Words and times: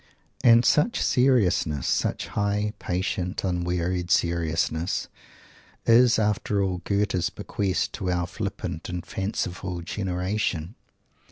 And 0.43 0.65
such 0.65 0.99
"seriousness," 0.99 1.85
such 1.85 2.29
high, 2.29 2.73
patient, 2.79 3.43
unwearied 3.43 4.09
seriousness, 4.09 5.09
is, 5.85 6.17
after 6.17 6.63
all, 6.63 6.79
Goethe's 6.85 7.29
bequest 7.29 7.93
to 7.93 8.09
our 8.09 8.25
flippant 8.25 8.89
and 8.89 9.05
fanciful 9.05 9.81
generation. 9.83 10.73